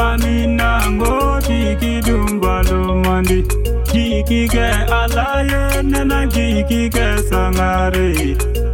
mbani 0.00 0.46
nango 0.46 1.40
jikidumba 1.40 2.62
lomandi 2.62 3.42
jikike 3.92 4.64
alaye 5.00 5.82
nena 5.82 6.26
jikike 6.26 7.06
sangare 7.30 8.08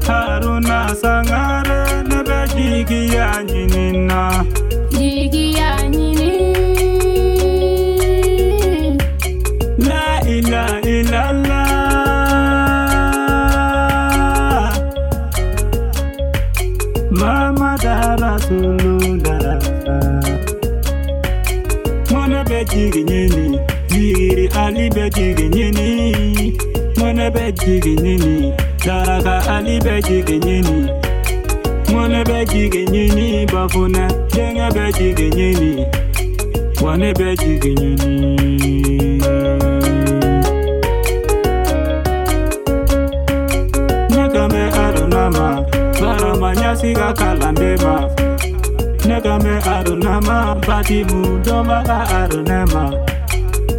haruna 0.07 0.79
sangare 1.01 1.81
nebe 2.11 2.39
jikiyanjinina 2.57 4.19
digenyeni 22.77 23.59
yiri 23.95 24.49
alibe 24.65 25.11
digenyeni 25.11 25.91
mwenebe 26.99 27.53
digenyeni 27.53 28.53
daraka 28.87 29.57
alibe 29.57 30.01
digenyeni 30.03 30.91
mwenebe 31.93 32.45
digenyeni 32.45 33.47
bafune 33.53 34.09
jengebe 34.35 34.93
digenyeni 34.93 35.87
wanebe 36.85 37.37
digenyeni 37.37 38.45
nekame 44.17 44.63
aronama 44.85 45.63
baromanyasika 46.01 47.13
kalandema 47.13 48.11
Nyekame 49.17 49.59
Arunama, 49.75 50.61
Batibu 50.61 51.21
Dombaga 51.47 51.99
Arunema. 52.17 52.83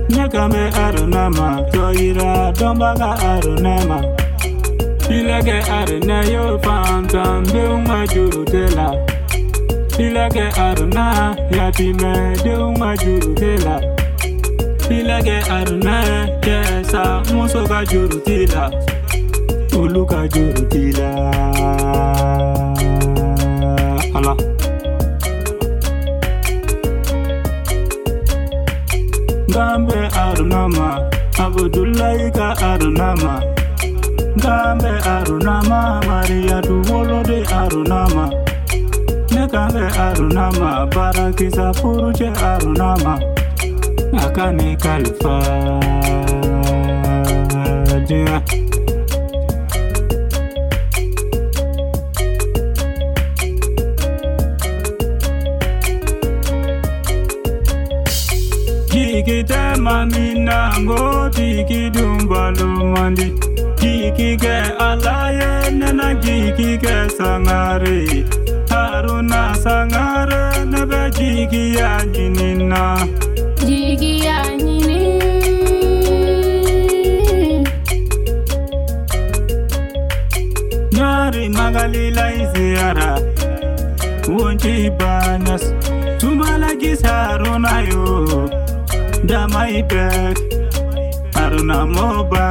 Nyekame 0.10 0.72
Arunama, 0.86 1.48
Toira 1.72 2.32
Dombaga 2.60 3.10
Arunema. 3.30 4.00
Ilege 5.16 5.62
Arunayo, 5.76 6.60
Fantam, 6.64 7.46
Dunga 7.52 8.08
Jurutela. 8.10 8.96
Ilege 10.00 10.52
Aruna, 10.56 11.36
Yatime, 11.52 12.36
Dunga 12.38 12.98
Jurutela. 13.02 13.78
Ilege 14.90 15.40
Aruna, 15.58 15.98
Kesa, 16.42 17.06
Musoga 17.32 17.86
Jurutela. 17.92 18.66
Uluka 19.80 20.28
Jurutela. 20.28 21.16
Allah. 24.16 24.57
arunama 30.30 30.88
abdullahi 31.46 32.28
ka 32.38 32.48
arunama 32.70 33.34
kambe 34.44 34.94
arunama 35.16 35.80
maria 36.08 36.60
duwolode 36.68 37.40
arunama 37.62 38.24
nekambe 39.34 39.84
arunama 40.06 40.68
barakisa 40.96 41.68
furuche 41.78 42.30
arunama 42.52 43.14
akani 44.26 44.76
kalfa 44.84 45.36
yeah. 48.12 48.67
Kiki 59.28 59.44
tema 59.44 60.06
mina 60.06 60.58
ngo 60.80 61.30
tiki 61.30 61.90
dumba 61.90 62.50
lumandi 62.56 63.34
Kiki 63.76 64.38
ke 64.40 64.56
alaye 64.80 65.52
nana 65.76 66.16
kiki 66.24 66.78
ke 66.80 66.96
sangare 67.18 68.24
Haruna 68.72 69.42
sangare 69.64 70.42
nebe 70.72 71.02
jiki 71.18 71.76
ya 71.76 71.92
jinina 72.06 73.00
Jiki 73.68 74.24
ya 74.26 74.44
jinina 74.58 74.96
Nyari 80.96 81.50
magalila 81.50 82.32
iziara 82.34 83.20
Wonchi 84.32 84.90
banas 85.00 85.74
Tumala 86.20 86.76
gisarunayo 86.76 88.67
under 89.32 89.48
my 89.54 89.82
bed. 89.82 90.38
Aruna 91.42 91.80
Moba. 91.96 92.48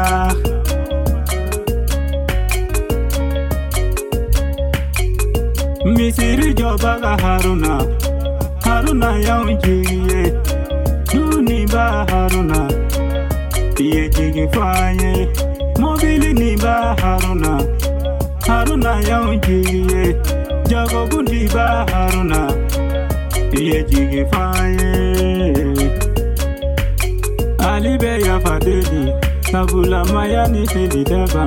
Misiri 5.95 6.53
ga 6.59 6.73
Haruna. 7.23 7.73
Haruna 8.65 9.09
Yaunjiye. 9.27 10.23
Nuni 11.15 11.59
Ba 11.73 11.87
Haruna. 12.11 12.59
Iye 13.81 14.09
Jigi 14.15 14.47
Faye. 14.53 15.33
Mobili 15.81 16.33
ni 16.41 16.57
Ba 16.57 16.95
Haruna. 17.03 17.53
Haruna 18.47 18.95
Yaunjiye. 19.09 20.05
Jago 20.69 21.07
Bundi 21.11 21.49
Ba 21.55 21.87
Haruna. 21.91 22.43
Iye 23.61 23.83
Jigi 23.89 24.25
Faye. 24.33 25.06
libe 27.81 28.21
ya 28.21 28.41
fadeli 28.41 29.13
sabula 29.53 30.05
maya 30.05 30.49
ni 30.49 30.67
fili 30.69 31.05
deba 31.05 31.45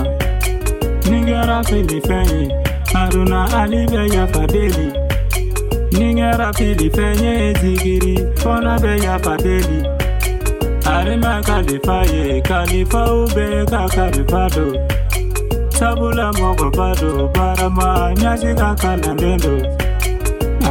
ningera 1.09 1.63
fili 1.63 2.01
fenye 2.01 2.55
aruna 2.93 3.61
alibe 3.63 4.09
ya 4.15 4.27
fadeli 4.27 4.93
ningera 5.91 6.53
fili 6.53 6.89
fenye 6.89 7.31
ezigiri 7.49 8.25
fona 8.35 8.79
be 8.79 8.97
ya 9.05 9.19
fadeli 9.19 9.87
arima 10.97 11.41
kalifaye 11.41 12.41
kalifa 12.41 13.13
ube 13.13 13.65
kakalifado 13.65 14.67
sabula 15.69 16.33
moko 16.33 16.71
fado 16.71 17.27
barama 17.35 18.13
nyasi 18.17 18.53
kakalandendo 18.55 19.55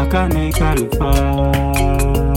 akane 0.02 0.52
kalifa 0.52 2.27